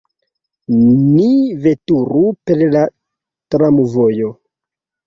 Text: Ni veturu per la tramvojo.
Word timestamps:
Ni 0.77 1.27
veturu 1.67 2.25
per 2.49 2.65
la 2.73 2.85
tramvojo. 3.57 4.35